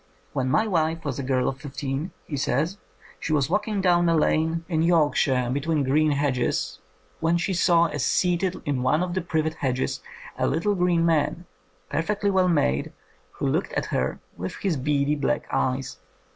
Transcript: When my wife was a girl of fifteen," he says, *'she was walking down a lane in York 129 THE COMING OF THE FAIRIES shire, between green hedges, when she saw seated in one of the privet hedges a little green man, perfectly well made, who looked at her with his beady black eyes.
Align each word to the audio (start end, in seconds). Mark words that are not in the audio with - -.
When 0.33 0.49
my 0.49 0.65
wife 0.65 1.05
was 1.05 1.19
a 1.19 1.23
girl 1.23 1.47
of 1.47 1.61
fifteen," 1.61 2.09
he 2.25 2.35
says, 2.35 2.79
*'she 3.19 3.33
was 3.33 3.51
walking 3.51 3.81
down 3.81 4.09
a 4.09 4.15
lane 4.15 4.65
in 4.67 4.81
York 4.81 5.13
129 5.13 5.13
THE 5.13 5.21
COMING 5.21 5.21
OF 5.21 5.21
THE 5.21 5.21
FAIRIES 5.21 5.35
shire, 5.35 5.53
between 5.53 5.83
green 5.83 6.11
hedges, 6.49 6.79
when 7.19 7.37
she 7.37 7.53
saw 7.53 7.95
seated 7.97 8.61
in 8.65 8.81
one 8.81 9.03
of 9.03 9.13
the 9.13 9.21
privet 9.21 9.53
hedges 9.53 10.01
a 10.39 10.47
little 10.47 10.73
green 10.73 11.05
man, 11.05 11.45
perfectly 11.89 12.31
well 12.31 12.49
made, 12.49 12.91
who 13.33 13.45
looked 13.45 13.73
at 13.73 13.85
her 13.93 14.19
with 14.37 14.55
his 14.55 14.75
beady 14.75 15.13
black 15.13 15.45
eyes. 15.51 15.99